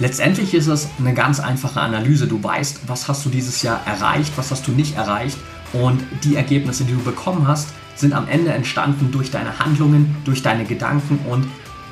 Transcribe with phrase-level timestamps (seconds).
[0.00, 2.26] Letztendlich ist es eine ganz einfache Analyse.
[2.26, 5.36] Du weißt, was hast du dieses Jahr erreicht, was hast du nicht erreicht
[5.74, 10.42] und die Ergebnisse, die du bekommen hast, sind am Ende entstanden durch deine Handlungen, durch
[10.42, 11.46] deine Gedanken und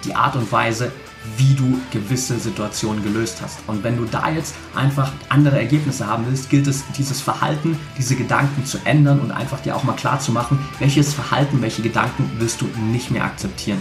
[0.05, 0.91] die Art und Weise,
[1.37, 3.59] wie du gewisse Situationen gelöst hast.
[3.67, 8.17] Und wenn du da jetzt einfach andere Ergebnisse haben willst, gilt es, dieses Verhalten, diese
[8.17, 12.31] Gedanken zu ändern und einfach dir auch mal klar zu machen, welches Verhalten, welche Gedanken
[12.39, 13.81] willst du nicht mehr akzeptieren.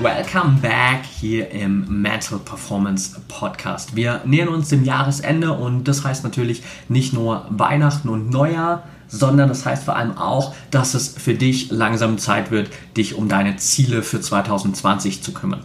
[0.00, 3.96] Welcome back hier im Mental Performance Podcast.
[3.96, 9.48] Wir nähern uns dem Jahresende und das heißt natürlich nicht nur Weihnachten und Neujahr, sondern
[9.48, 13.56] das heißt vor allem auch, dass es für dich langsam Zeit wird, dich um deine
[13.56, 15.64] Ziele für 2020 zu kümmern.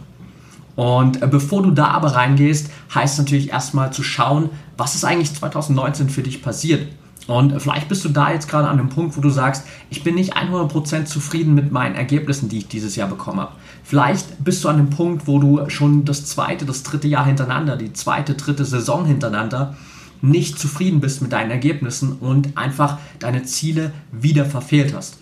[0.74, 6.10] Und bevor du da aber reingehst, heißt natürlich erstmal zu schauen, was ist eigentlich 2019
[6.10, 6.88] für dich passiert.
[7.26, 10.14] Und vielleicht bist du da jetzt gerade an dem Punkt, wo du sagst, ich bin
[10.14, 13.52] nicht 100% zufrieden mit meinen Ergebnissen, die ich dieses Jahr bekommen habe.
[13.82, 17.76] Vielleicht bist du an dem Punkt, wo du schon das zweite, das dritte Jahr hintereinander,
[17.76, 19.74] die zweite, dritte Saison hintereinander
[20.20, 25.18] nicht zufrieden bist mit deinen Ergebnissen und einfach deine Ziele wieder verfehlt hast.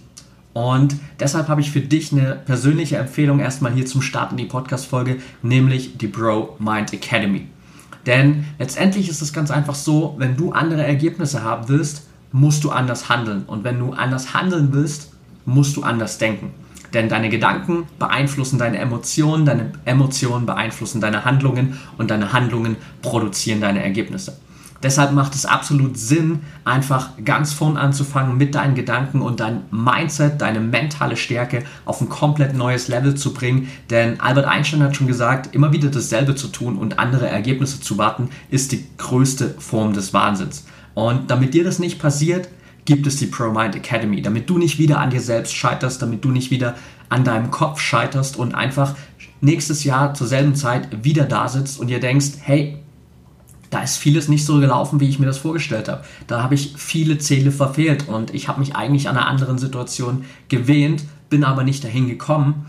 [0.52, 4.44] Und deshalb habe ich für dich eine persönliche Empfehlung erstmal hier zum Start in die
[4.44, 7.46] Podcast-Folge, nämlich die Bro Mind Academy.
[8.06, 12.70] Denn letztendlich ist es ganz einfach so, wenn du andere Ergebnisse haben willst, musst du
[12.70, 13.44] anders handeln.
[13.46, 15.12] Und wenn du anders handeln willst,
[15.44, 16.52] musst du anders denken.
[16.94, 23.60] Denn deine Gedanken beeinflussen deine Emotionen, deine Emotionen beeinflussen deine Handlungen und deine Handlungen produzieren
[23.60, 24.36] deine Ergebnisse.
[24.82, 30.40] Deshalb macht es absolut Sinn, einfach ganz vorn anzufangen mit deinen Gedanken und dein Mindset,
[30.40, 33.68] deine mentale Stärke auf ein komplett neues Level zu bringen.
[33.90, 37.96] Denn Albert Einstein hat schon gesagt, immer wieder dasselbe zu tun und andere Ergebnisse zu
[37.98, 40.66] warten, ist die größte Form des Wahnsinns.
[40.94, 42.48] Und damit dir das nicht passiert,
[42.84, 46.30] gibt es die ProMind Academy, damit du nicht wieder an dir selbst scheiterst, damit du
[46.30, 46.74] nicht wieder
[47.08, 48.94] an deinem Kopf scheiterst und einfach
[49.40, 52.78] nächstes Jahr zur selben Zeit wieder da sitzt und dir denkst, hey,
[53.72, 56.04] da ist vieles nicht so gelaufen, wie ich mir das vorgestellt habe.
[56.26, 60.26] Da habe ich viele Ziele verfehlt und ich habe mich eigentlich an einer anderen Situation
[60.50, 62.66] gewähnt, bin aber nicht dahin gekommen.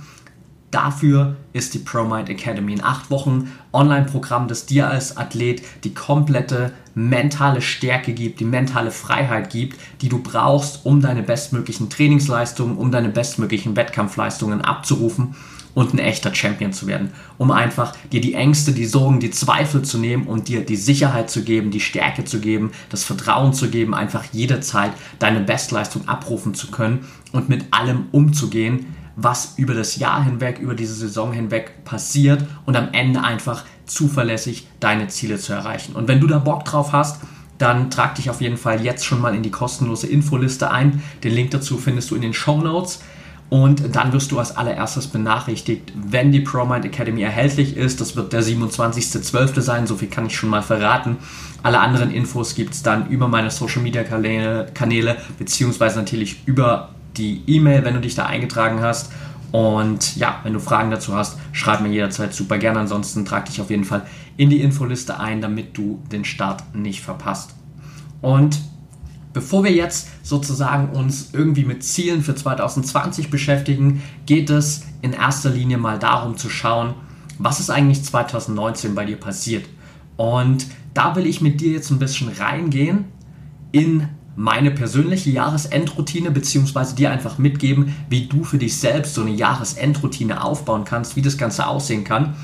[0.72, 6.72] Dafür ist die ProMind Academy ein acht Wochen Online-Programm, das dir als Athlet die komplette
[6.96, 12.92] mentale Stärke gibt, die mentale Freiheit gibt, die du brauchst, um deine bestmöglichen Trainingsleistungen, um
[12.92, 15.36] deine bestmöglichen Wettkampfleistungen abzurufen
[15.74, 19.82] und ein echter Champion zu werden, um einfach dir die Ängste, die Sorgen, die Zweifel
[19.82, 23.70] zu nehmen und dir die Sicherheit zu geben, die Stärke zu geben, das Vertrauen zu
[23.70, 29.98] geben, einfach jederzeit deine Bestleistung abrufen zu können und mit allem umzugehen, was über das
[29.98, 35.54] Jahr hinweg, über diese Saison hinweg passiert und am Ende einfach zuverlässig deine Ziele zu
[35.54, 35.96] erreichen.
[35.96, 37.22] Und wenn du da Bock drauf hast,
[37.58, 41.04] dann trag dich auf jeden Fall jetzt schon mal in die kostenlose Infoliste ein.
[41.24, 43.02] Den Link dazu findest du in den Show Notes.
[43.54, 48.02] Und dann wirst du als allererstes benachrichtigt, wenn die ProMind Academy erhältlich ist.
[48.02, 49.62] Das wird der 27.12.
[49.62, 51.18] sein, so viel kann ich schon mal verraten.
[51.62, 56.96] Alle anderen Infos gibt es dann über meine Social Media Kanäle, Kanäle beziehungsweise natürlich über
[57.16, 59.12] die E-Mail, wenn du dich da eingetragen hast.
[59.52, 62.80] Und ja, wenn du Fragen dazu hast, schreib mir jederzeit super gerne.
[62.80, 64.02] Ansonsten trag dich auf jeden Fall
[64.36, 67.54] in die Infoliste ein, damit du den Start nicht verpasst.
[68.20, 68.60] Und
[69.34, 75.50] bevor wir jetzt sozusagen uns irgendwie mit Zielen für 2020 beschäftigen, geht es in erster
[75.50, 76.94] Linie mal darum zu schauen,
[77.40, 79.66] was ist eigentlich 2019 bei dir passiert.
[80.16, 83.06] Und da will ich mit dir jetzt ein bisschen reingehen
[83.72, 89.32] in meine persönliche Jahresendroutine beziehungsweise dir einfach mitgeben, wie du für dich selbst so eine
[89.32, 92.36] Jahresendroutine aufbauen kannst, wie das Ganze aussehen kann.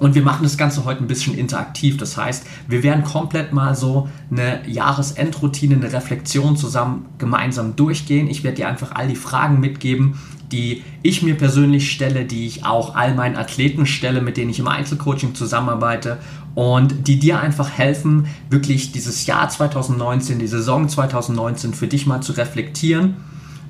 [0.00, 1.96] Und wir machen das Ganze heute ein bisschen interaktiv.
[1.96, 8.28] Das heißt, wir werden komplett mal so eine Jahresendroutine, eine Reflexion zusammen gemeinsam durchgehen.
[8.28, 10.18] Ich werde dir einfach all die Fragen mitgeben,
[10.50, 14.58] die ich mir persönlich stelle, die ich auch all meinen Athleten stelle, mit denen ich
[14.58, 16.18] im Einzelcoaching zusammenarbeite
[16.54, 22.20] und die dir einfach helfen, wirklich dieses Jahr 2019, die Saison 2019 für dich mal
[22.20, 23.16] zu reflektieren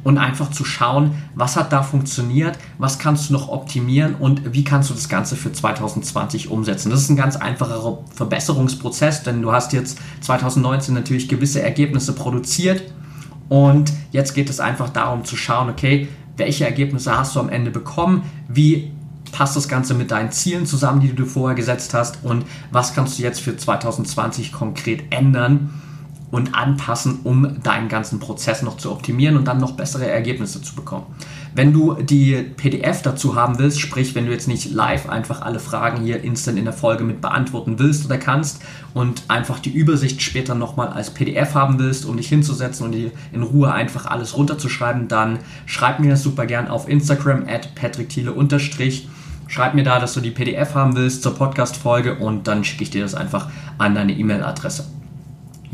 [0.05, 4.62] und einfach zu schauen, was hat da funktioniert, was kannst du noch optimieren und wie
[4.62, 6.91] kannst du das Ganze für 2020 umsetzen.
[6.91, 12.83] Das ist ein ganz einfacher Verbesserungsprozess, denn du hast jetzt 2019 natürlich gewisse Ergebnisse produziert
[13.49, 17.71] und jetzt geht es einfach darum zu schauen, okay, welche Ergebnisse hast du am Ende
[17.71, 18.93] bekommen, wie
[19.33, 23.19] passt das Ganze mit deinen Zielen zusammen, die du vorher gesetzt hast und was kannst
[23.19, 25.71] du jetzt für 2020 konkret ändern
[26.35, 30.75] und anpassen, um deinen ganzen Prozess noch zu optimieren und dann noch bessere Ergebnisse zu
[30.75, 31.07] bekommen.
[31.55, 35.61] Wenn du die PDF dazu haben willst, sprich, wenn du jetzt nicht live einfach alle
[35.61, 38.61] Fragen hier instant in der Folge mit beantworten willst oder kannst
[38.95, 43.13] und einfach die Übersicht später nochmal als PDF haben willst, um dich hinzusetzen und dir
[43.33, 48.35] in Ruhe einfach alles runterzuschreiben, dann schreib mir das super gern auf Instagram at patrickthiele
[49.47, 52.91] Schreib mir da, dass du die PDF haben willst zur Podcast-Folge und dann schicke ich
[52.91, 55.04] dir das einfach an deine E-Mail-Adresse.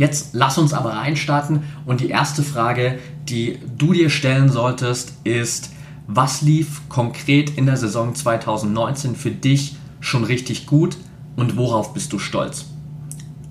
[0.00, 2.98] Jetzt lass uns aber reinstarten und die erste Frage,
[3.28, 5.72] die du dir stellen solltest, ist,
[6.06, 10.96] was lief konkret in der Saison 2019 für dich schon richtig gut
[11.36, 12.64] und worauf bist du stolz?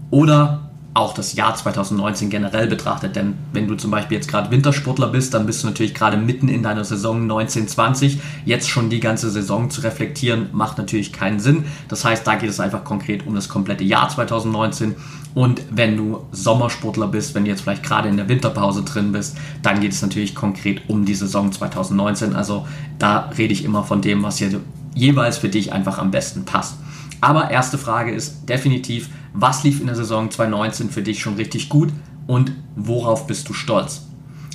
[0.10, 0.69] Oder
[1.00, 3.16] auch das Jahr 2019 generell betrachtet.
[3.16, 6.50] Denn wenn du zum Beispiel jetzt gerade Wintersportler bist, dann bist du natürlich gerade mitten
[6.50, 8.20] in deiner Saison 1920.
[8.46, 11.66] Jetzt schon die ganze Saison zu reflektieren, macht natürlich keinen Sinn.
[11.88, 14.96] Das heißt, da geht es einfach konkret um das komplette Jahr 2019.
[15.36, 19.38] Und wenn du Sommersportler bist, wenn du jetzt vielleicht gerade in der Winterpause drin bist,
[19.62, 22.36] dann geht es natürlich konkret um die Saison 2019.
[22.36, 22.68] Also
[22.98, 24.60] da rede ich immer von dem, was hier
[24.96, 26.76] jeweils für dich einfach am besten passt.
[27.22, 31.70] Aber erste Frage ist definitiv, was lief in der Saison 2019 für dich schon richtig
[31.70, 31.90] gut
[32.28, 34.04] und worauf bist du stolz?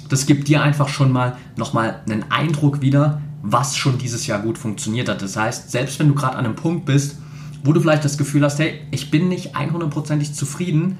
[0.08, 4.58] Das gibt dir einfach schon mal nochmal einen Eindruck wieder, was schon dieses Jahr gut
[4.58, 5.22] funktioniert hat.
[5.22, 7.16] Das heißt, selbst wenn du gerade an einem Punkt bist,
[7.62, 10.98] wo du vielleicht das Gefühl hast, hey, ich bin nicht 100%ig zufrieden,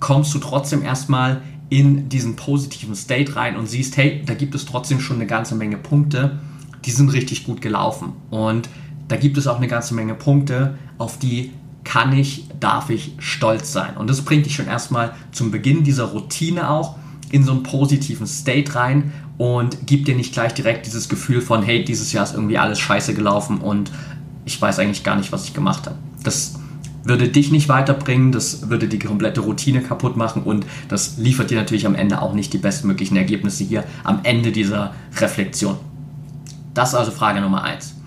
[0.00, 4.64] kommst du trotzdem erstmal in diesen positiven State rein und siehst, hey, da gibt es
[4.64, 6.38] trotzdem schon eine ganze Menge Punkte,
[6.84, 8.12] die sind richtig gut gelaufen.
[8.30, 8.68] Und
[9.08, 11.52] da gibt es auch eine ganze Menge Punkte, auf die
[11.84, 13.96] kann ich, darf ich stolz sein.
[13.96, 16.96] Und das bringt dich schon erstmal zum Beginn dieser Routine auch
[17.30, 21.62] in so einen positiven State rein und gibt dir nicht gleich direkt dieses Gefühl von,
[21.62, 23.90] hey, dieses Jahr ist irgendwie alles scheiße gelaufen und
[24.44, 25.96] ich weiß eigentlich gar nicht, was ich gemacht habe.
[26.22, 26.58] Das
[27.04, 31.56] würde dich nicht weiterbringen, das würde die komplette Routine kaputt machen und das liefert dir
[31.56, 35.76] natürlich am Ende auch nicht die bestmöglichen Ergebnisse hier am Ende dieser Reflexion.
[36.74, 37.97] Das ist also Frage Nummer 1.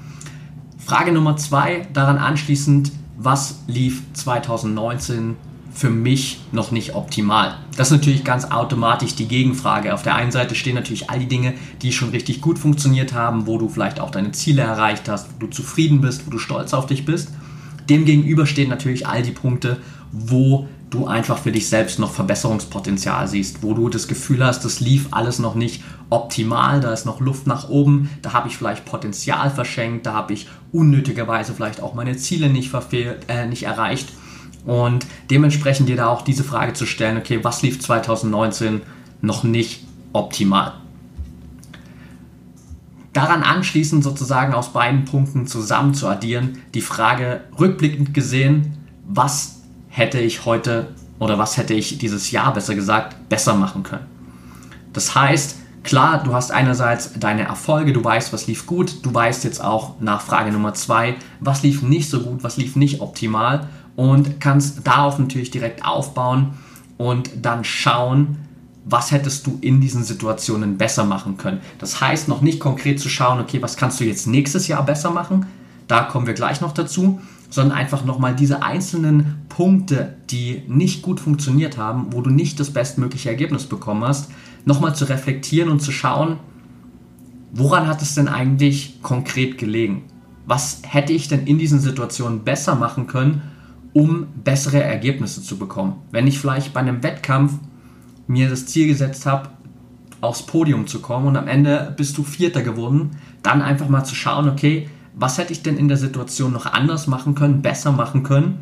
[0.85, 5.35] Frage Nummer 2, daran anschließend, was lief 2019
[5.73, 7.55] für mich noch nicht optimal?
[7.77, 9.93] Das ist natürlich ganz automatisch die Gegenfrage.
[9.93, 13.45] Auf der einen Seite stehen natürlich all die Dinge, die schon richtig gut funktioniert haben,
[13.45, 16.73] wo du vielleicht auch deine Ziele erreicht hast, wo du zufrieden bist, wo du stolz
[16.73, 17.29] auf dich bist.
[17.87, 19.77] Demgegenüber stehen natürlich all die Punkte,
[20.11, 24.81] wo du einfach für dich selbst noch Verbesserungspotenzial siehst, wo du das Gefühl hast, das
[24.81, 28.85] lief alles noch nicht optimal, da ist noch Luft nach oben, da habe ich vielleicht
[28.85, 34.09] Potenzial verschenkt, da habe ich unnötigerweise vielleicht auch meine Ziele nicht, verfehlt, äh, nicht erreicht.
[34.65, 38.81] Und dementsprechend dir da auch diese Frage zu stellen, okay, was lief 2019
[39.21, 40.73] noch nicht optimal?
[43.13, 48.77] Daran anschließend sozusagen aus beiden Punkten zusammen zu addieren, die Frage rückblickend gesehen,
[49.07, 54.05] was hätte ich heute oder was hätte ich dieses Jahr besser gesagt besser machen können.
[54.93, 59.43] Das heißt, klar, du hast einerseits deine Erfolge, du weißt, was lief gut, du weißt
[59.43, 63.67] jetzt auch nach Frage Nummer zwei, was lief nicht so gut, was lief nicht optimal
[63.95, 66.53] und kannst darauf natürlich direkt aufbauen
[66.97, 68.37] und dann schauen,
[68.85, 71.61] was hättest du in diesen Situationen besser machen können.
[71.79, 75.11] Das heißt noch nicht konkret zu schauen, okay, was kannst du jetzt nächstes Jahr besser
[75.11, 75.45] machen,
[75.87, 81.19] da kommen wir gleich noch dazu, sondern einfach nochmal diese einzelnen Punkte, die nicht gut
[81.19, 84.31] funktioniert haben, wo du nicht das bestmögliche Ergebnis bekommen hast,
[84.65, 86.37] nochmal zu reflektieren und zu schauen,
[87.51, 90.03] woran hat es denn eigentlich konkret gelegen?
[90.45, 93.41] Was hätte ich denn in diesen Situationen besser machen können,
[93.93, 95.95] um bessere Ergebnisse zu bekommen?
[96.11, 97.53] Wenn ich vielleicht bei einem Wettkampf
[98.27, 99.49] mir das Ziel gesetzt habe,
[100.21, 103.11] aufs Podium zu kommen und am Ende bist du Vierter geworden,
[103.43, 107.07] dann einfach mal zu schauen, okay, was hätte ich denn in der Situation noch anders
[107.07, 108.59] machen können, besser machen können,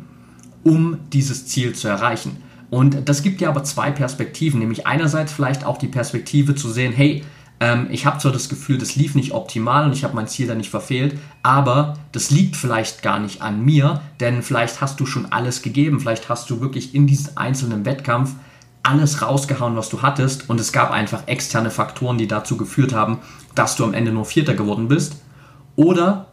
[0.64, 2.38] um dieses Ziel zu erreichen.
[2.70, 6.92] Und das gibt dir aber zwei Perspektiven, nämlich einerseits vielleicht auch die Perspektive zu sehen,
[6.92, 7.24] hey,
[7.58, 10.46] ähm, ich habe zwar das Gefühl, das lief nicht optimal und ich habe mein Ziel
[10.46, 15.06] da nicht verfehlt, aber das liegt vielleicht gar nicht an mir, denn vielleicht hast du
[15.06, 18.34] schon alles gegeben, vielleicht hast du wirklich in diesem einzelnen Wettkampf
[18.82, 23.18] alles rausgehauen, was du hattest und es gab einfach externe Faktoren, die dazu geführt haben,
[23.54, 25.16] dass du am Ende nur Vierter geworden bist.
[25.76, 26.28] Oder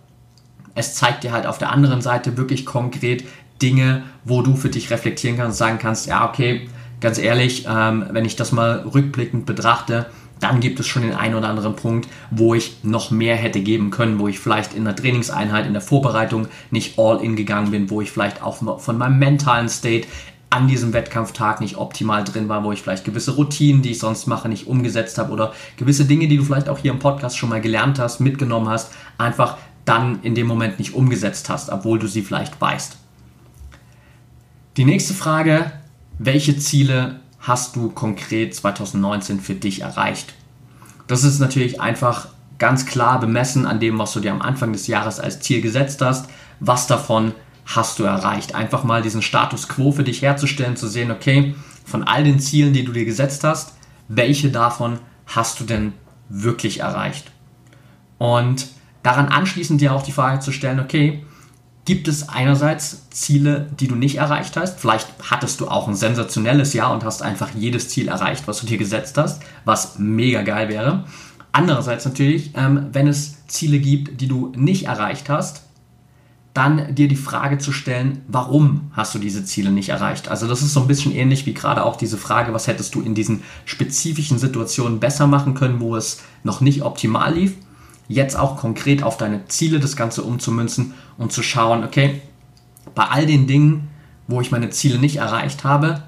[0.75, 3.25] es zeigt dir halt auf der anderen Seite wirklich konkret
[3.61, 6.69] Dinge, wo du für dich reflektieren kannst sagen kannst, ja, okay,
[7.01, 10.07] ganz ehrlich, ähm, wenn ich das mal rückblickend betrachte,
[10.39, 13.89] dann gibt es schon den einen oder anderen Punkt, wo ich noch mehr hätte geben
[13.89, 17.89] können, wo ich vielleicht in der Trainingseinheit, in der Vorbereitung nicht all in gegangen bin,
[17.89, 20.07] wo ich vielleicht auch von meinem mentalen State
[20.49, 24.27] an diesem Wettkampftag nicht optimal drin war, wo ich vielleicht gewisse Routinen, die ich sonst
[24.27, 27.49] mache, nicht umgesetzt habe oder gewisse Dinge, die du vielleicht auch hier im Podcast schon
[27.49, 32.07] mal gelernt hast, mitgenommen hast, einfach dann in dem Moment nicht umgesetzt hast, obwohl du
[32.07, 32.97] sie vielleicht weißt.
[34.77, 35.71] Die nächste Frage,
[36.19, 40.35] welche Ziele hast du konkret 2019 für dich erreicht?
[41.07, 42.27] Das ist natürlich einfach
[42.59, 46.03] ganz klar bemessen an dem, was du dir am Anfang des Jahres als Ziel gesetzt
[46.03, 46.29] hast.
[46.59, 47.33] Was davon
[47.65, 48.53] hast du erreicht?
[48.53, 52.73] Einfach mal diesen Status quo für dich herzustellen, zu sehen, okay, von all den Zielen,
[52.73, 53.73] die du dir gesetzt hast,
[54.09, 55.93] welche davon hast du denn
[56.29, 57.31] wirklich erreicht?
[58.19, 58.67] Und
[59.01, 61.25] daran anschließend dir auch die Frage zu stellen, okay,
[61.87, 64.77] gibt es einerseits Ziele, die du nicht erreicht hast?
[64.77, 68.65] Vielleicht hattest du auch ein sensationelles Jahr und hast einfach jedes Ziel erreicht, was du
[68.65, 71.05] dir gesetzt hast, was mega geil wäre.
[71.53, 75.63] Andererseits natürlich, ähm, wenn es Ziele gibt, die du nicht erreicht hast,
[76.53, 80.27] dann dir die Frage zu stellen, warum hast du diese Ziele nicht erreicht?
[80.27, 83.01] Also das ist so ein bisschen ähnlich wie gerade auch diese Frage, was hättest du
[83.01, 87.53] in diesen spezifischen Situationen besser machen können, wo es noch nicht optimal lief
[88.07, 92.21] jetzt auch konkret auf deine Ziele das Ganze umzumünzen und zu schauen, okay,
[92.95, 93.89] bei all den Dingen,
[94.27, 96.03] wo ich meine Ziele nicht erreicht habe,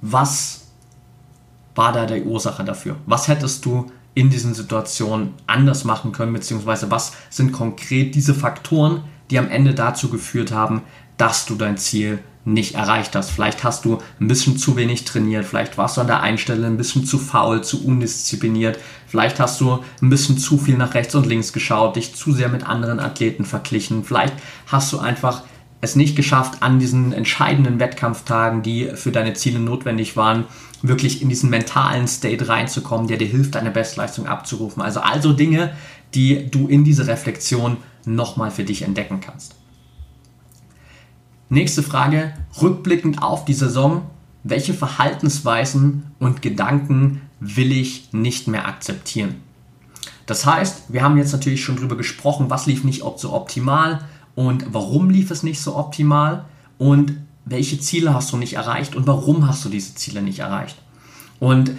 [0.00, 0.62] was
[1.74, 2.96] war da die Ursache dafür?
[3.06, 9.02] Was hättest du in diesen Situationen anders machen können, beziehungsweise was sind konkret diese Faktoren,
[9.30, 10.82] die am Ende dazu geführt haben,
[11.16, 13.30] dass du dein Ziel nicht erreicht hast.
[13.30, 16.76] Vielleicht hast du ein bisschen zu wenig trainiert, vielleicht warst du an der Einstelle ein
[16.76, 21.26] bisschen zu faul, zu undiszipliniert, vielleicht hast du ein bisschen zu viel nach rechts und
[21.26, 24.34] links geschaut, dich zu sehr mit anderen Athleten verglichen, vielleicht
[24.66, 25.42] hast du einfach
[25.80, 30.44] es nicht geschafft, an diesen entscheidenden Wettkampftagen, die für deine Ziele notwendig waren,
[30.82, 34.82] wirklich in diesen mentalen State reinzukommen, der dir hilft, deine Bestleistung abzurufen.
[34.82, 35.74] Also also Dinge,
[36.14, 39.54] die du in diese Reflexion nochmal für dich entdecken kannst.
[41.48, 44.02] Nächste Frage, rückblickend auf die Saison,
[44.44, 49.36] welche Verhaltensweisen und Gedanken will ich nicht mehr akzeptieren?
[50.26, 54.00] Das heißt, wir haben jetzt natürlich schon darüber gesprochen, was lief nicht so optimal
[54.34, 56.46] und warum lief es nicht so optimal
[56.78, 60.76] und welche Ziele hast du nicht erreicht und warum hast du diese Ziele nicht erreicht.
[61.40, 61.72] Und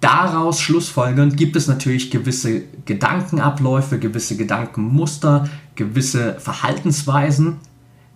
[0.00, 7.56] daraus schlussfolgernd gibt es natürlich gewisse Gedankenabläufe, gewisse Gedankenmuster, gewisse Verhaltensweisen,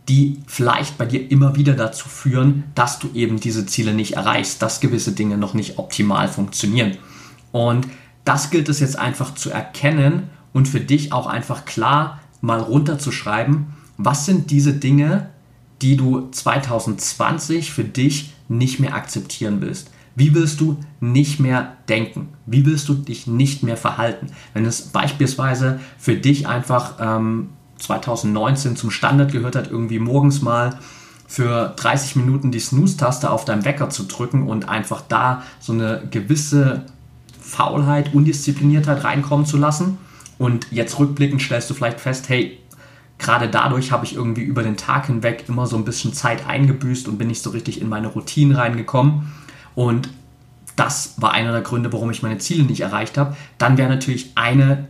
[0.08, 4.60] die vielleicht bei dir immer wieder dazu führen, dass du eben diese Ziele nicht erreichst,
[4.60, 6.96] dass gewisse Dinge noch nicht optimal funktionieren.
[7.52, 7.86] Und
[8.24, 13.66] das gilt es jetzt einfach zu erkennen und für dich auch einfach klar mal runterzuschreiben,
[13.96, 15.30] was sind diese Dinge,
[15.80, 19.90] die du 2020 für dich nicht mehr akzeptieren willst.
[20.14, 22.28] Wie willst du nicht mehr denken?
[22.44, 24.26] Wie willst du dich nicht mehr verhalten?
[24.52, 27.50] Wenn es beispielsweise für dich einfach ähm,
[27.82, 30.78] 2019 zum Standard gehört hat, irgendwie morgens mal
[31.26, 36.02] für 30 Minuten die Snooze-Taste auf deinem Wecker zu drücken und einfach da so eine
[36.10, 36.86] gewisse
[37.40, 39.98] Faulheit, Undiszipliniertheit reinkommen zu lassen.
[40.38, 42.58] Und jetzt rückblickend stellst du vielleicht fest, hey,
[43.18, 47.08] gerade dadurch habe ich irgendwie über den Tag hinweg immer so ein bisschen Zeit eingebüßt
[47.08, 49.32] und bin nicht so richtig in meine Routinen reingekommen.
[49.74, 50.10] Und
[50.76, 53.36] das war einer der Gründe, warum ich meine Ziele nicht erreicht habe.
[53.58, 54.88] Dann wäre natürlich eine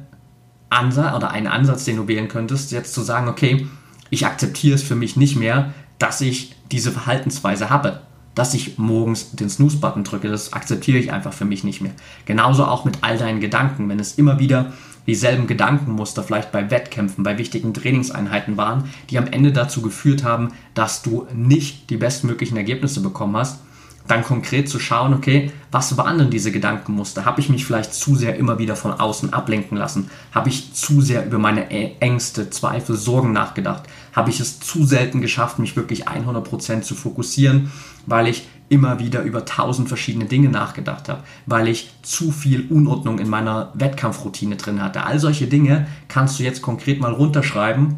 [0.73, 3.67] Ansatz oder einen Ansatz, den du wählen könntest, jetzt zu sagen, okay,
[4.11, 8.01] ich akzeptiere es für mich nicht mehr, dass ich diese Verhaltensweise habe.
[8.35, 11.93] Dass ich morgens den Snooze-Button drücke, das akzeptiere ich einfach für mich nicht mehr.
[12.25, 13.89] Genauso auch mit all deinen Gedanken.
[13.89, 14.73] Wenn es immer wieder
[15.07, 20.53] dieselben Gedankenmuster vielleicht bei Wettkämpfen, bei wichtigen Trainingseinheiten waren, die am Ende dazu geführt haben,
[20.75, 23.61] dass du nicht die bestmöglichen Ergebnisse bekommen hast,
[24.09, 27.25] dann konkret zu schauen, okay, was waren denn diese Gedankenmuster?
[27.25, 30.11] Habe ich mich vielleicht zu sehr immer wieder von außen ablenken lassen?
[30.33, 33.85] Habe ich zu sehr über meine Ängste, Zweifel, Sorgen nachgedacht?
[34.13, 37.71] Habe ich es zu selten geschafft, mich wirklich 100% zu fokussieren,
[38.07, 43.19] weil ich immer wieder über tausend verschiedene Dinge nachgedacht habe, weil ich zu viel Unordnung
[43.19, 45.05] in meiner Wettkampfroutine drin hatte?
[45.05, 47.97] All solche Dinge kannst du jetzt konkret mal runterschreiben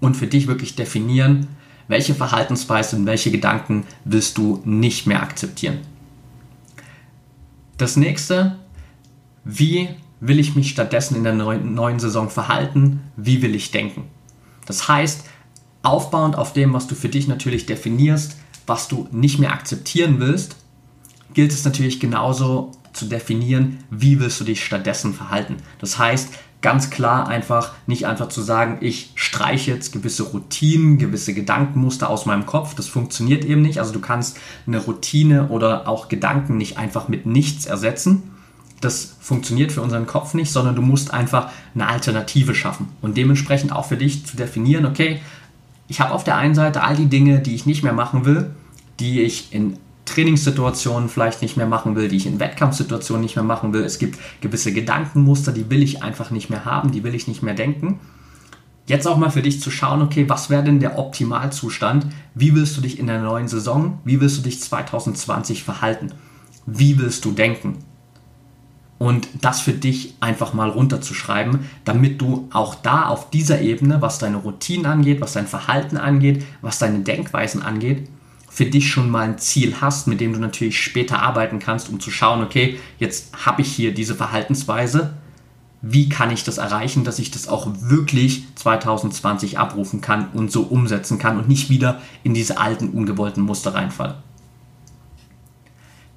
[0.00, 1.48] und für dich wirklich definieren,
[1.88, 5.78] welche Verhaltensweisen, welche Gedanken willst du nicht mehr akzeptieren?
[7.76, 8.58] Das nächste,
[9.44, 9.88] wie
[10.20, 13.00] will ich mich stattdessen in der neuen, neuen Saison verhalten?
[13.16, 14.04] Wie will ich denken?
[14.66, 15.24] Das heißt,
[15.82, 20.56] aufbauend auf dem, was du für dich natürlich definierst, was du nicht mehr akzeptieren willst,
[21.34, 25.56] gilt es natürlich genauso zu definieren, wie willst du dich stattdessen verhalten.
[25.78, 26.30] Das heißt,
[26.60, 32.26] ganz klar einfach, nicht einfach zu sagen, ich streiche jetzt gewisse Routinen, gewisse Gedankenmuster aus
[32.26, 32.74] meinem Kopf.
[32.74, 33.78] Das funktioniert eben nicht.
[33.78, 38.30] Also du kannst eine Routine oder auch Gedanken nicht einfach mit nichts ersetzen.
[38.80, 43.72] Das funktioniert für unseren Kopf nicht, sondern du musst einfach eine Alternative schaffen und dementsprechend
[43.72, 45.20] auch für dich zu definieren, okay,
[45.88, 48.50] ich habe auf der einen Seite all die Dinge, die ich nicht mehr machen will,
[49.00, 53.44] die ich in Trainingssituationen vielleicht nicht mehr machen will, die ich in Wettkampfsituationen nicht mehr
[53.44, 53.84] machen will.
[53.84, 57.42] Es gibt gewisse Gedankenmuster, die will ich einfach nicht mehr haben, die will ich nicht
[57.42, 58.00] mehr denken.
[58.86, 62.06] jetzt auch mal für dich zu schauen, okay, was wäre denn der Optimalzustand?
[62.34, 66.12] Wie willst du dich in der neuen Saison, wie willst du dich 2020 verhalten?
[66.64, 67.78] Wie willst du denken?
[68.98, 74.18] Und das für dich einfach mal runterzuschreiben, damit du auch da auf dieser Ebene, was
[74.18, 78.08] deine Routinen angeht, was dein Verhalten angeht, was deine Denkweisen angeht,
[78.58, 82.00] für dich schon mal ein Ziel hast, mit dem du natürlich später arbeiten kannst, um
[82.00, 85.14] zu schauen, okay, jetzt habe ich hier diese Verhaltensweise,
[85.80, 90.62] wie kann ich das erreichen, dass ich das auch wirklich 2020 abrufen kann und so
[90.62, 94.16] umsetzen kann und nicht wieder in diese alten ungewollten Muster reinfalle.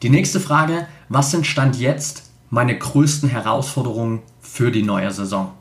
[0.01, 5.51] Die nächste Frage, was sind Stand jetzt meine größten Herausforderungen für die neue Saison?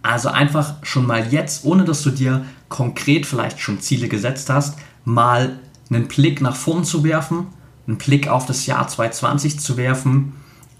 [0.00, 4.78] Also einfach schon mal jetzt, ohne dass du dir konkret vielleicht schon Ziele gesetzt hast,
[5.06, 7.46] mal einen Blick nach vorn zu werfen,
[7.86, 10.34] einen Blick auf das Jahr 2020 zu werfen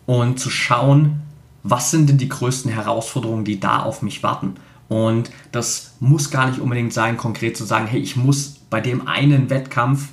[0.04, 1.22] und zu schauen,
[1.62, 4.54] was sind denn die größten Herausforderungen, die da auf mich warten.
[4.88, 9.06] Und das muss gar nicht unbedingt sein, konkret zu sagen, hey, ich muss bei dem
[9.08, 10.08] einen Wettkampf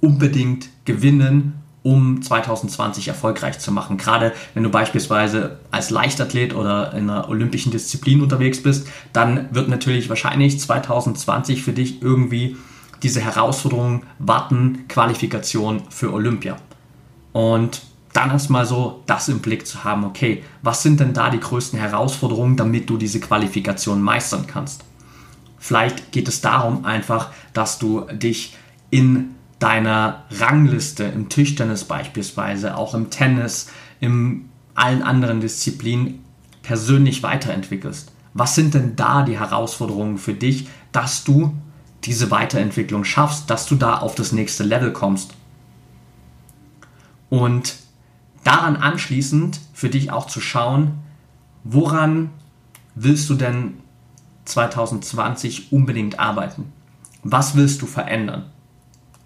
[0.00, 3.98] unbedingt gewinnen, um 2020 erfolgreich zu machen.
[3.98, 9.68] Gerade wenn du beispielsweise als Leichtathlet oder in einer olympischen Disziplin unterwegs bist, dann wird
[9.68, 12.56] natürlich wahrscheinlich 2020 für dich irgendwie
[13.02, 16.56] diese Herausforderung warten, Qualifikation für Olympia.
[17.32, 21.40] Und dann erstmal so das im Blick zu haben, okay, was sind denn da die
[21.40, 24.84] größten Herausforderungen, damit du diese Qualifikation meistern kannst?
[25.58, 28.56] Vielleicht geht es darum einfach, dass du dich
[28.90, 36.24] in deiner Rangliste im Tischtennis beispielsweise, auch im Tennis, in allen anderen Disziplinen
[36.62, 38.12] persönlich weiterentwickelst.
[38.34, 41.54] Was sind denn da die Herausforderungen für dich, dass du
[42.04, 45.34] diese Weiterentwicklung schaffst, dass du da auf das nächste Level kommst?
[47.30, 47.76] Und
[48.44, 50.98] daran anschließend für dich auch zu schauen,
[51.64, 52.30] woran
[52.94, 53.74] willst du denn
[54.46, 56.72] 2020 unbedingt arbeiten?
[57.22, 58.46] Was willst du verändern?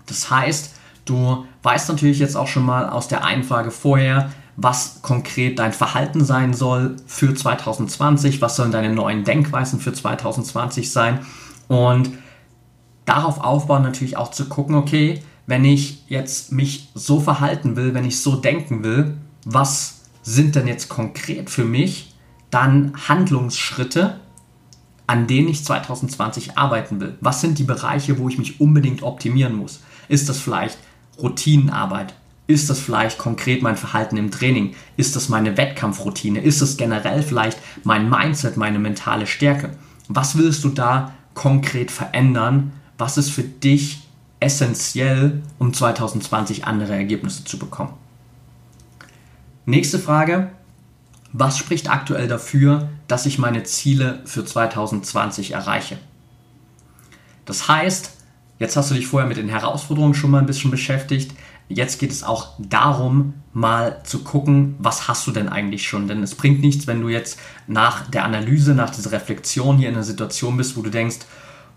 [0.07, 5.01] Das heißt, du weißt natürlich jetzt auch schon mal aus der einen Frage vorher, was
[5.03, 11.21] konkret dein Verhalten sein soll für 2020, was sollen deine neuen Denkweisen für 2020 sein
[11.69, 12.11] und
[13.05, 18.05] darauf aufbauen natürlich auch zu gucken, okay, wenn ich jetzt mich so verhalten will, wenn
[18.05, 22.15] ich so denken will, was sind denn jetzt konkret für mich
[22.51, 24.21] dann Handlungsschritte,
[25.07, 27.17] an denen ich 2020 arbeiten will?
[27.21, 29.81] Was sind die Bereiche, wo ich mich unbedingt optimieren muss?
[30.09, 30.79] Ist das vielleicht
[31.19, 32.15] Routinenarbeit?
[32.47, 34.75] Ist das vielleicht konkret mein Verhalten im Training?
[34.97, 36.41] Ist das meine Wettkampfroutine?
[36.41, 39.71] Ist das generell vielleicht mein Mindset, meine mentale Stärke?
[40.09, 42.73] Was willst du da konkret verändern?
[43.03, 43.99] Was ist für dich
[44.39, 47.95] essentiell, um 2020 andere Ergebnisse zu bekommen.
[49.67, 50.53] Nächste Frage.
[51.33, 55.99] Was spricht aktuell dafür, dass ich meine Ziele für 2020 erreiche?
[57.45, 58.19] Das heißt,
[58.61, 61.33] jetzt hast du dich vorher mit den Herausforderungen schon mal ein bisschen beschäftigt.
[61.69, 66.07] Jetzt geht es auch darum, mal zu gucken, was hast du denn eigentlich schon?
[66.07, 69.97] Denn es bringt nichts, wenn du jetzt nach der Analyse, nach dieser Reflexion hier in
[69.97, 71.19] einer Situation bist, wo du denkst,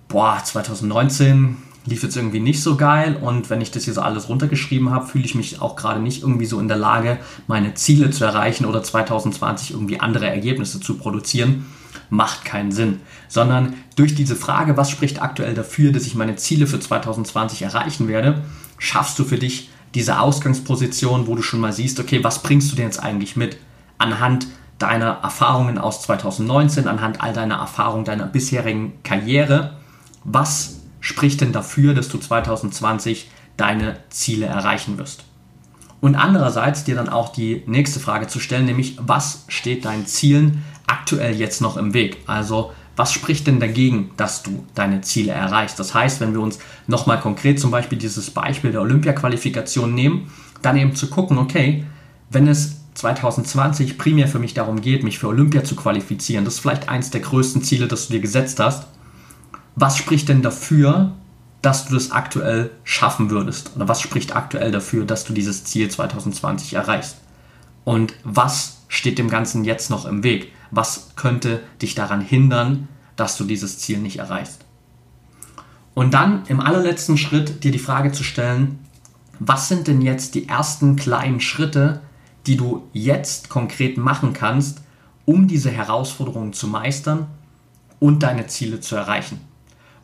[0.08, 4.28] boah, 2019 lief jetzt irgendwie nicht so geil und wenn ich das hier so alles
[4.28, 8.10] runtergeschrieben habe, fühle ich mich auch gerade nicht irgendwie so in der Lage, meine Ziele
[8.10, 11.66] zu erreichen oder 2020 irgendwie andere Ergebnisse zu produzieren.
[12.10, 13.02] Macht keinen Sinn.
[13.28, 18.08] Sondern durch diese Frage, was spricht aktuell dafür, dass ich meine Ziele für 2020 erreichen
[18.08, 18.44] werde,
[18.78, 22.76] schaffst du für dich diese Ausgangsposition, wo du schon mal siehst, okay, was bringst du
[22.76, 23.58] denn jetzt eigentlich mit?
[23.98, 29.78] Anhand deiner Erfahrungen aus 2019, anhand all deiner Erfahrungen deiner bisherigen Karriere,
[30.26, 35.24] was spricht denn dafür, dass du 2020 deine Ziele erreichen wirst?
[36.02, 40.64] Und andererseits dir dann auch die nächste Frage zu stellen, nämlich was steht deinen Zielen
[40.88, 42.18] aktuell jetzt noch im Weg?
[42.28, 45.80] Also was spricht denn dagegen, dass du deine Ziele erreichst?
[45.80, 50.78] Das heißt, wenn wir uns nochmal konkret zum Beispiel dieses Beispiel der Olympia-Qualifikation nehmen, dann
[50.78, 51.86] eben zu gucken, okay,
[52.30, 56.60] wenn es 2020 primär für mich darum geht, mich für Olympia zu qualifizieren, das ist
[56.62, 58.88] vielleicht eins der größten Ziele, das du dir gesetzt hast,
[59.76, 61.12] was spricht denn dafür,
[61.62, 63.72] dass du das aktuell schaffen würdest?
[63.76, 67.18] Oder was spricht aktuell dafür, dass du dieses Ziel 2020 erreichst?
[67.84, 70.52] Und was steht dem Ganzen jetzt noch im Weg?
[70.72, 74.64] Was könnte dich daran hindern, dass du dieses Ziel nicht erreichst?
[75.94, 78.80] Und dann im allerletzten Schritt dir die Frage zu stellen,
[79.40, 82.02] was sind denn jetzt die ersten kleinen Schritte,
[82.48, 84.82] die du jetzt konkret machen kannst,
[85.26, 87.28] um diese Herausforderungen zu meistern
[88.00, 89.42] und deine Ziele zu erreichen?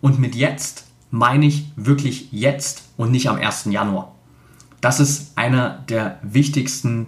[0.01, 3.65] Und mit jetzt meine ich wirklich jetzt und nicht am 1.
[3.65, 4.15] Januar.
[4.79, 7.07] Das ist einer der wichtigsten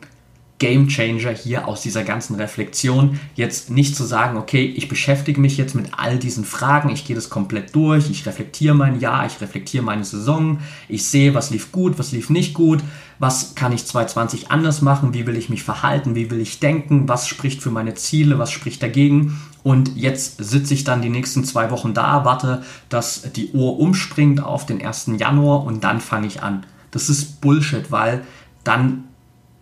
[0.60, 3.20] Game Changer hier aus dieser ganzen Reflexion.
[3.36, 7.18] Jetzt nicht zu sagen, okay, ich beschäftige mich jetzt mit all diesen Fragen, ich gehe
[7.18, 11.74] das komplett durch, ich reflektiere mein Jahr, ich reflektiere meine Saison, ich sehe, was lief
[11.74, 12.82] gut, was lief nicht gut,
[13.20, 17.10] was kann ich 2020 anders machen, wie will ich mich verhalten, wie will ich denken,
[17.10, 19.42] was spricht für meine Ziele, was spricht dagegen.
[19.64, 24.44] Und jetzt sitze ich dann die nächsten zwei Wochen da, warte, dass die Uhr umspringt
[24.44, 25.12] auf den 1.
[25.18, 26.66] Januar und dann fange ich an.
[26.92, 28.24] Das ist Bullshit, weil
[28.64, 29.06] dann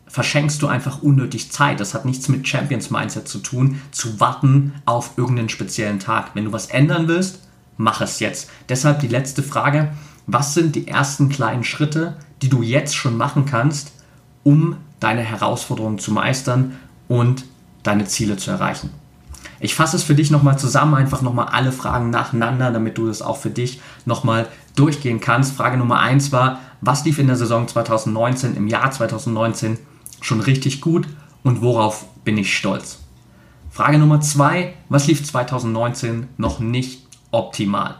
[0.07, 1.79] verschenkst du einfach unnötig Zeit.
[1.79, 6.31] Das hat nichts mit Champions Mindset zu tun, zu warten auf irgendeinen speziellen Tag.
[6.33, 8.49] Wenn du was ändern willst, mach es jetzt.
[8.67, 9.91] Deshalb die letzte Frage.
[10.27, 13.93] Was sind die ersten kleinen Schritte, die du jetzt schon machen kannst,
[14.43, 17.45] um deine Herausforderungen zu meistern und
[17.83, 18.89] deine Ziele zu erreichen?
[19.61, 23.21] Ich fasse es für dich nochmal zusammen, einfach nochmal alle Fragen nacheinander, damit du das
[23.21, 25.55] auch für dich nochmal durchgehen kannst.
[25.55, 29.77] Frage Nummer 1 war, was lief in der Saison 2019, im Jahr 2019
[30.19, 31.07] schon richtig gut
[31.43, 32.99] und worauf bin ich stolz?
[33.69, 37.95] Frage Nummer zwei, was lief 2019 noch nicht optimal?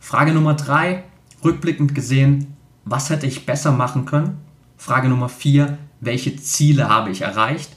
[0.00, 1.04] Frage Nummer drei,
[1.44, 4.38] rückblickend gesehen, was hätte ich besser machen können?
[4.76, 7.76] Frage Nummer vier, welche Ziele habe ich erreicht?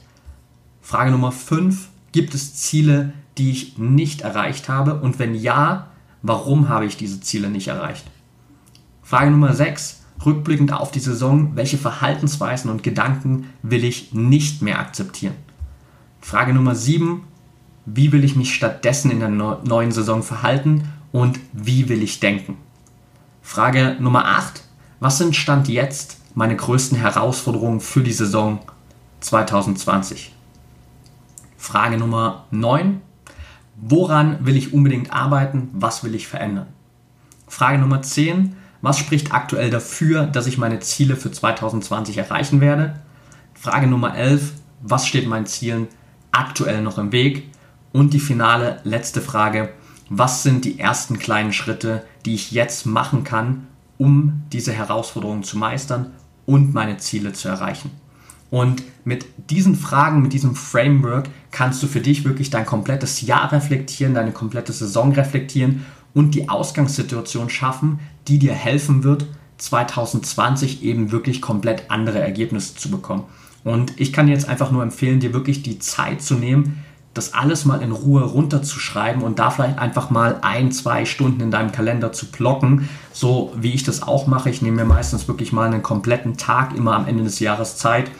[0.82, 4.94] Frage Nummer fünf, gibt es Ziele, die ich nicht erreicht habe?
[5.00, 5.88] Und wenn ja,
[6.22, 8.04] warum habe ich diese Ziele nicht erreicht?
[9.02, 14.78] Frage Nummer sechs, rückblickend auf die Saison, welche Verhaltensweisen und Gedanken will ich nicht mehr
[14.78, 15.34] akzeptieren?
[16.20, 17.24] Frage Nummer 7,
[17.84, 22.56] wie will ich mich stattdessen in der neuen Saison verhalten und wie will ich denken?
[23.42, 24.62] Frage Nummer 8,
[25.00, 28.60] was sind Stand jetzt meine größten Herausforderungen für die Saison
[29.18, 30.30] 2020?
[31.64, 33.00] Frage Nummer 9,
[33.76, 36.66] woran will ich unbedingt arbeiten, was will ich verändern?
[37.48, 43.00] Frage Nummer 10, was spricht aktuell dafür, dass ich meine Ziele für 2020 erreichen werde?
[43.54, 44.52] Frage Nummer 11.
[44.82, 45.88] Was steht meinen Zielen
[46.32, 47.48] aktuell noch im Weg?
[47.92, 49.72] Und die finale letzte Frage.
[50.10, 55.56] Was sind die ersten kleinen Schritte, die ich jetzt machen kann, um diese Herausforderungen zu
[55.56, 56.10] meistern
[56.44, 57.90] und meine Ziele zu erreichen?
[58.54, 63.50] Und mit diesen Fragen, mit diesem Framework kannst du für dich wirklich dein komplettes Jahr
[63.50, 69.26] reflektieren, deine komplette Saison reflektieren und die Ausgangssituation schaffen, die dir helfen wird,
[69.58, 73.24] 2020 eben wirklich komplett andere Ergebnisse zu bekommen.
[73.64, 77.34] Und ich kann dir jetzt einfach nur empfehlen, dir wirklich die Zeit zu nehmen, das
[77.34, 81.72] alles mal in Ruhe runterzuschreiben und da vielleicht einfach mal ein, zwei Stunden in deinem
[81.72, 84.48] Kalender zu blocken, so wie ich das auch mache.
[84.48, 88.12] Ich nehme mir meistens wirklich mal einen kompletten Tag immer am Ende des Jahres Zeit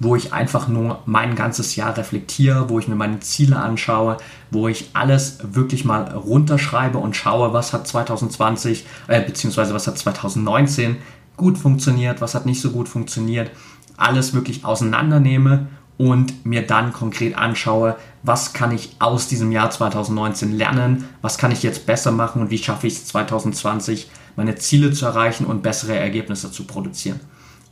[0.00, 4.16] wo ich einfach nur mein ganzes Jahr reflektiere, wo ich mir meine Ziele anschaue,
[4.50, 9.98] wo ich alles wirklich mal runterschreibe und schaue, was hat 2020 äh, beziehungsweise was hat
[9.98, 10.96] 2019
[11.36, 13.50] gut funktioniert, was hat nicht so gut funktioniert,
[13.96, 20.52] alles wirklich auseinandernehme und mir dann konkret anschaue, was kann ich aus diesem Jahr 2019
[20.52, 24.92] lernen, was kann ich jetzt besser machen und wie schaffe ich es 2020 meine Ziele
[24.92, 27.20] zu erreichen und bessere Ergebnisse zu produzieren.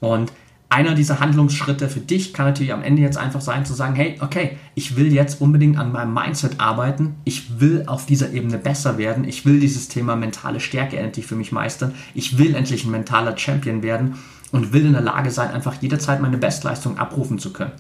[0.01, 0.33] Und
[0.71, 4.17] einer dieser Handlungsschritte für dich kann natürlich am Ende jetzt einfach sein zu sagen, hey,
[4.21, 8.97] okay, ich will jetzt unbedingt an meinem Mindset arbeiten, ich will auf dieser Ebene besser
[8.97, 12.93] werden, ich will dieses Thema mentale Stärke endlich für mich meistern, ich will endlich ein
[12.93, 14.15] mentaler Champion werden
[14.53, 17.73] und will in der Lage sein, einfach jederzeit meine Bestleistung abrufen zu können.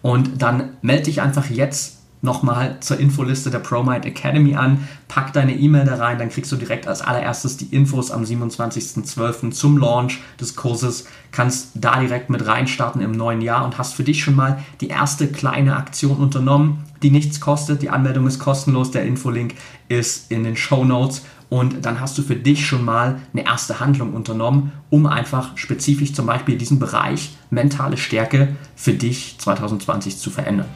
[0.00, 5.54] Und dann melde dich einfach jetzt nochmal zur Infoliste der ProMind Academy an, pack deine
[5.54, 9.50] E-Mail da rein, dann kriegst du direkt als allererstes die Infos am 27.12.
[9.50, 14.04] zum Launch des Kurses, kannst da direkt mit reinstarten im neuen Jahr und hast für
[14.04, 17.82] dich schon mal die erste kleine Aktion unternommen, die nichts kostet.
[17.82, 19.54] Die Anmeldung ist kostenlos, der Infolink
[19.88, 23.80] ist in den Show Notes und dann hast du für dich schon mal eine erste
[23.80, 30.30] Handlung unternommen, um einfach spezifisch zum Beispiel diesen Bereich mentale Stärke für dich 2020 zu
[30.30, 30.68] verändern.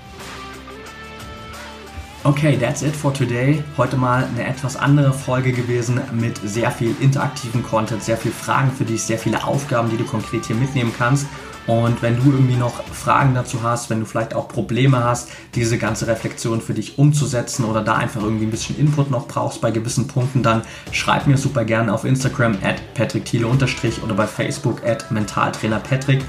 [2.24, 3.64] Okay, that's it for today.
[3.76, 8.70] Heute mal eine etwas andere Folge gewesen mit sehr viel interaktiven Content, sehr viel Fragen
[8.70, 11.26] für dich, sehr viele Aufgaben, die du konkret hier mitnehmen kannst.
[11.66, 15.78] Und wenn du irgendwie noch Fragen dazu hast, wenn du vielleicht auch Probleme hast, diese
[15.78, 19.72] ganze Reflexion für dich umzusetzen oder da einfach irgendwie ein bisschen Input noch brauchst bei
[19.72, 25.10] gewissen Punkten, dann schreib mir super gerne auf Instagram at patrickthiele- oder bei Facebook at
[25.10, 26.24] mentaltrainerpatrick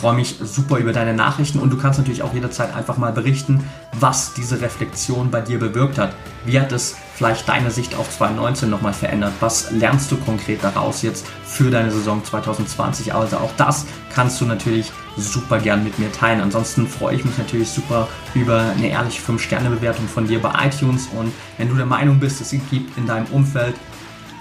[0.00, 3.64] freue mich super über deine Nachrichten und du kannst natürlich auch jederzeit einfach mal berichten,
[3.98, 6.14] was diese Reflexion bei dir bewirkt hat.
[6.44, 9.32] Wie hat es vielleicht deine Sicht auf 2019 nochmal verändert?
[9.40, 13.12] Was lernst du konkret daraus jetzt für deine Saison 2020?
[13.12, 16.40] Also auch das kannst du natürlich super gern mit mir teilen.
[16.40, 21.32] Ansonsten freue ich mich natürlich super über eine ehrliche 5-Sterne-Bewertung von dir bei iTunes und
[21.56, 23.74] wenn du der Meinung bist, es gibt in deinem Umfeld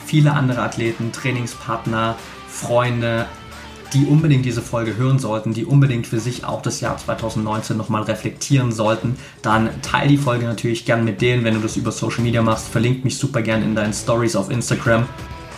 [0.06, 2.16] viele andere Athleten, Trainingspartner,
[2.48, 3.26] Freunde,
[3.94, 8.04] die unbedingt diese Folge hören sollten, die unbedingt für sich auch das Jahr 2019 nochmal
[8.04, 12.24] reflektieren sollten, dann teile die Folge natürlich gern mit denen, wenn du das über Social
[12.24, 12.68] Media machst.
[12.68, 15.06] Verlink mich super gern in deinen Stories auf Instagram.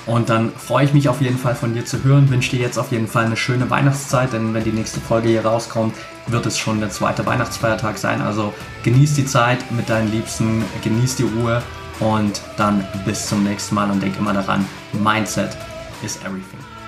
[0.06, 2.30] Und dann freue ich mich auf jeden Fall von dir zu hören.
[2.30, 5.46] Wünsche dir jetzt auf jeden Fall eine schöne Weihnachtszeit, denn wenn die nächste Folge hier
[5.46, 5.94] rauskommt,
[6.26, 8.22] wird es schon der zweite Weihnachtsfeiertag sein.
[8.22, 11.62] Also genieß die Zeit mit deinen Liebsten, genieß die Ruhe
[12.00, 15.56] und dann bis zum nächsten Mal und denk immer daran, Mindset
[16.04, 16.79] is everything.